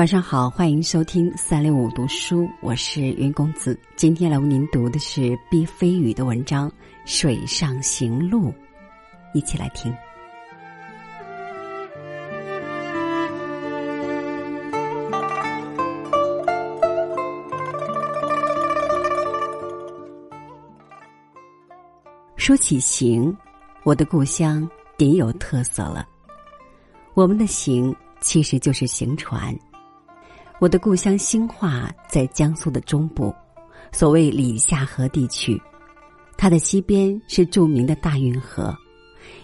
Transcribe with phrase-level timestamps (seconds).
[0.00, 3.78] 晚上好，欢迎收听三六五读书，我是云公子。
[3.96, 6.70] 今天来为您读的是毕飞宇的文章
[7.04, 8.48] 《水上行路》，
[9.34, 9.94] 一起来听。
[22.36, 23.36] 说起行，
[23.82, 26.08] 我的故乡顶有特色了。
[27.12, 29.54] 我们的行其实就是行船。
[30.60, 33.34] 我的故乡兴化在江苏的中部，
[33.92, 35.58] 所谓里下河地区，
[36.36, 38.76] 它的西边是著名的大运河。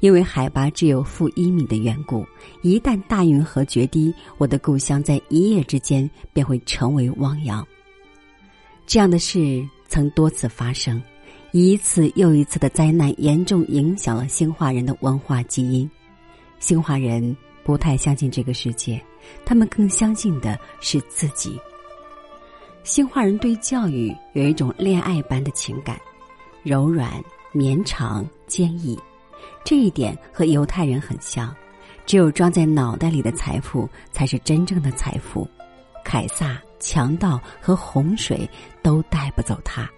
[0.00, 2.24] 因为海拔只有负一米的缘故，
[2.62, 7.66] 一旦大运河决堤，我的故乡在一夜之间便会成为汪洋。
[8.86, 11.00] 这样的事曾多次发生。
[11.52, 15.88] 一次又一次的灾难严重影响了兴化人的文化基因。
[16.58, 19.02] 兴化人不太相信这个世界，
[19.44, 21.60] 他们更相信的是自己。
[22.84, 26.00] 兴化人对教育有一种恋爱般的情感，
[26.62, 28.98] 柔软、绵长、坚毅。
[29.64, 31.54] 这一点和犹太人很像。
[32.04, 35.48] 只有装在脑袋里的财富才是真正的财富。
[36.04, 38.48] 凯撒、强盗和洪水
[38.82, 39.88] 都带不走它。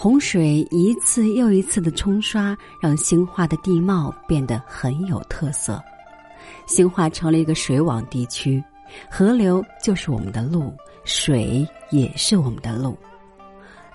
[0.00, 5.82] 洪水一次又一次的冲刷，让兴化的地貌变得很有特色。
[6.68, 8.62] 兴化成了一个水网地区，
[9.10, 12.96] 河流就是我们的路，水也是我们的路。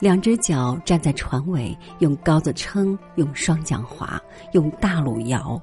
[0.02, 5.58] 两只脚站在船尾，用篙子撑，用双桨划，用大橹摇。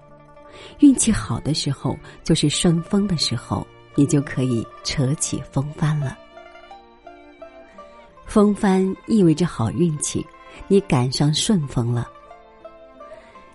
[0.78, 6.16] 运气好的时候，就是顺风的时候，你就可以扯起风帆了。
[8.31, 10.25] 风帆意味着好运气，
[10.69, 12.06] 你赶上顺风了。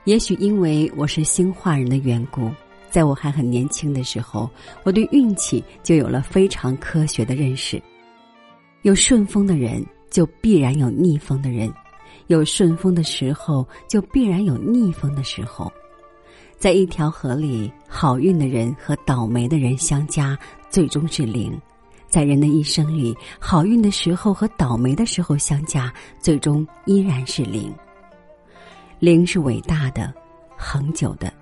[0.04, 2.52] 也许因为我是兴化人的缘故，
[2.90, 4.50] 在我还很年轻的时候，
[4.84, 7.82] 我对运气就有了非常科学的认识。
[8.82, 11.72] 有顺风的人，就必然有逆风的人；
[12.28, 15.72] 有顺风的时候，就必然有逆风的时候。
[16.58, 20.38] 在一条河里，好运的人和倒霉的人相加，
[20.70, 21.58] 最终是零。
[22.08, 27.74] 在人的一生里，好运的时候和倒霉的时候相加，最终依然是零。
[29.00, 30.14] 零是伟大的、
[30.58, 31.34] 恒久的。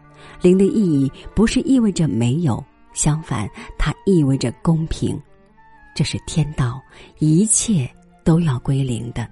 [0.42, 2.64] 零的意义不是意味着没有，
[2.94, 5.20] 相反，它意味着公平。
[5.96, 6.82] 这是天道，
[7.20, 7.90] 一切
[8.24, 9.30] 都要归零的。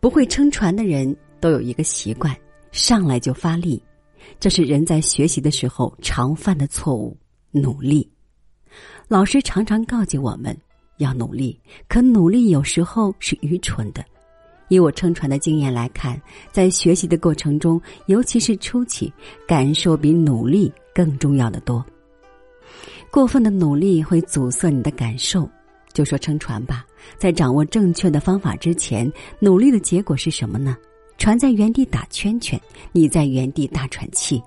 [0.00, 2.34] 不会撑船的人都有一个习惯：
[2.72, 3.82] 上来就发力。
[4.38, 7.16] 这是人在学习的时候常犯的错误——
[7.52, 8.10] 努力。
[9.10, 10.56] 老师常常告诫我们
[10.98, 14.04] 要努力，可努力有时候是愚蠢的。
[14.68, 16.16] 以我撑船的经验来看，
[16.52, 19.12] 在学习的过程中，尤其是初期，
[19.48, 21.84] 感受比努力更重要的多。
[23.10, 25.50] 过分的努力会阻塞你的感受。
[25.92, 26.86] 就说撑船吧，
[27.18, 30.76] 在掌握正确的方法之前，努力的结果是什么呢？
[31.18, 32.60] 船在原地打圈圈，
[32.92, 34.40] 你在原地大喘气。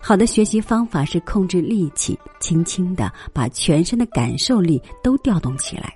[0.00, 5.94] 好的学习方法是控制力气，轻轻的把全身的感受力都调动起来，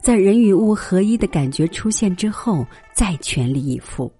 [0.00, 4.12] 在人与物合一的感觉出现之后，再全力以赴。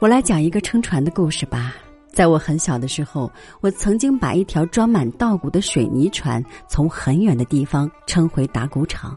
[0.00, 1.74] 我来讲一个撑船的故事吧。
[2.12, 9.16] 在我很小的时候，我曾经把一条装满稻谷的水泥船从很远的地方撑回打谷场。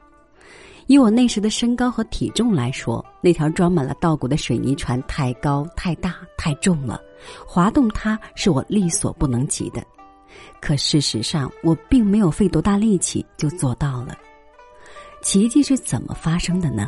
[0.87, 7.01] 以我那时的身高和体重来说，那条装满了稻谷的水泥船太高、太大、太重了，
[7.45, 9.83] 滑动它是我力所不能及的。
[10.59, 14.17] 可事实上，我并没有费多大力气就做到了。
[15.21, 16.87] 奇迹是怎么发生的呢？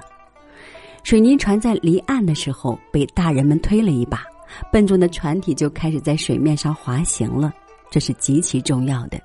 [1.03, 4.23] 水泥船在离岸的时候被大人们推了一把，
[4.71, 7.53] 笨重的船体就开始在水面上滑行了。
[7.89, 9.17] 这是极其重要的。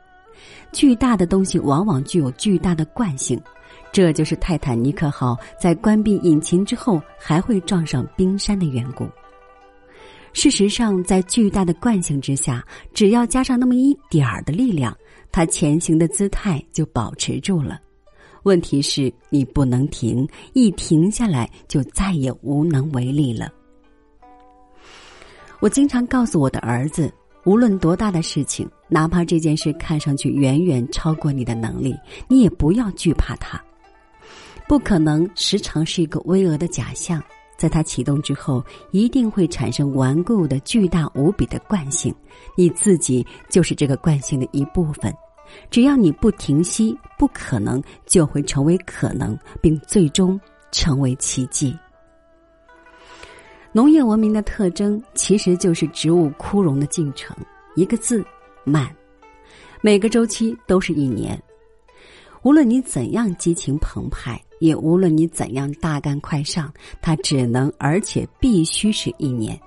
[0.71, 3.41] 巨大的东西往往具有巨大的惯性。
[3.91, 9.07] 这就是泰坦尼克号在关闭引擎之后还会撞上冰山的缘故。
[10.33, 12.65] 事实上，在巨大的惯性之下，
[12.95, 14.97] 只要加上那么一点儿的力量，
[15.31, 17.81] 它前行的姿态就保持住了。
[18.45, 23.53] 问题是你不能停，一停下来就再也无能为力了。
[25.61, 27.13] 我经常告诉我的儿子，
[27.45, 31.95] 无论多大的事情，哪怕这件事看上去远远超过你的能力，
[32.27, 33.63] 你也不要惧怕它。
[34.67, 37.23] 不可能时常是一个巍峨的假象，
[37.63, 38.61] 在它启动之后，
[38.91, 42.13] 一定会产生顽固的、巨大无比的惯性。
[42.57, 45.15] 你自己就是这个惯性的一部分。
[45.71, 50.41] 只要你不停息，不可能就会成为可能，并最终
[50.73, 51.79] 成为奇迹。
[53.71, 57.37] 农业文明的特征其实就是植物枯荣的进程。
[57.77, 58.25] 一个字，
[58.65, 58.93] 慢。
[59.81, 61.41] 每个周期都是一年。
[62.43, 69.59] 无论你怎样激情澎湃，也无论你怎样大干快上，它只能而且必须是一年。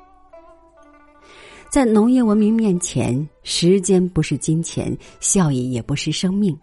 [1.70, 6.58] 在农业文明面前，时间不是金钱，效益也不是生命。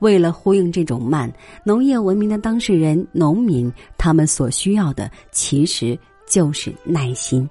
[0.00, 1.32] 为了呼应这种慢，
[1.64, 5.96] 农业文明的当事人农民，他们所需要的其实
[6.28, 7.48] 就是耐心。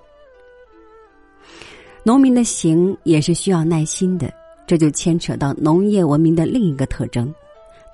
[2.03, 4.29] 农民的行也是需要耐心的，
[4.67, 7.33] 这就牵扯到农业文明的另一个特征。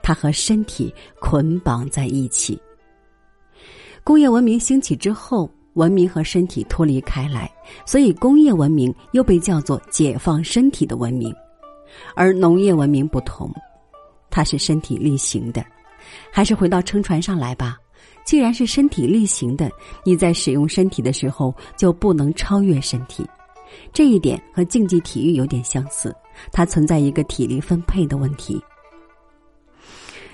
[0.02, 2.60] 它和身体捆绑在一起。
[4.04, 7.52] 工业文明兴起之后，文明和身体脱离开来，
[7.86, 11.34] 所以工业文明又被叫做解放身体的文明，
[12.16, 13.52] 而农业文明不同，
[14.30, 15.64] 它是身体力行的。
[16.32, 17.78] 还是回到撑船上来吧。
[18.26, 19.70] 既然是身体力行的，
[20.04, 23.26] 你在使用身体的时候就不能超越身体。
[23.94, 26.14] 这一点和竞技体育有点相似，
[26.52, 28.62] 它存在一个体力分配的问题。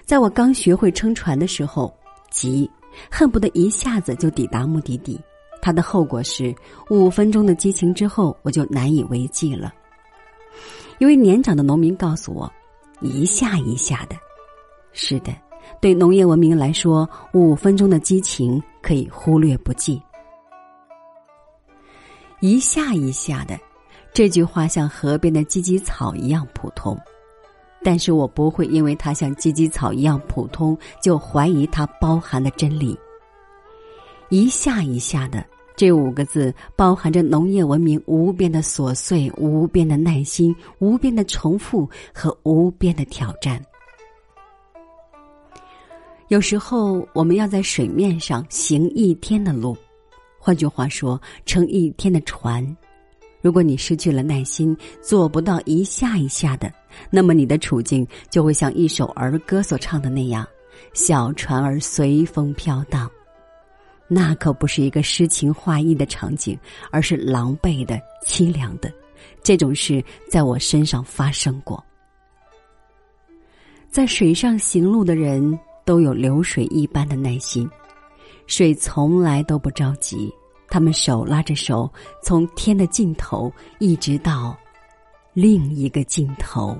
[0.07, 1.93] 在我刚学会撑船的时候，
[2.31, 2.69] 急，
[3.11, 5.19] 恨不得一下子就抵达目的地。
[5.61, 6.55] 它的后果是，
[6.89, 9.73] 五分钟的激情之后，我就难以为继了。
[10.99, 12.49] 一位年长的农民告诉我
[13.01, 14.15] ：“一下一下的，
[14.93, 15.33] 是的，
[15.81, 20.01] 对农业文明来说，五分钟的激情可以忽略不计。
[22.39, 23.59] 一下一下的，
[24.13, 26.97] 这句话像河边的芨芨草一样普通。”
[27.83, 32.97] 但是我不会因为它像芨芨草一样普通，就怀疑它包含的真理。
[34.29, 35.45] 一下一下的
[35.75, 43.63] 这五个字，包含着农业文明无边的琐碎、无边的耐心、无边的重复和无边的挑战。
[46.27, 49.77] 有时候，我们要在水面上行一天的路，
[50.37, 52.75] 换句话说，乘一天的船。
[53.41, 56.71] 如果你失去了耐心，做不到一下一下的，
[57.09, 60.45] 那么你的处境就会像一首儿歌所唱的那样
[60.93, 63.09] ：“小船儿随风飘荡。”
[64.09, 66.57] 那可不是一个诗情画意的场景，
[66.91, 68.91] 而是狼狈的、凄凉的。
[69.43, 71.83] 这种事在我身上发生过。
[73.89, 77.69] 在水上行路的人都有流水一般的耐心，
[78.45, 80.33] 水从来都不着急。
[80.69, 81.91] 他们手拉着手，
[82.21, 84.57] 从天的尽头一直到
[85.33, 86.77] 另一个尽头。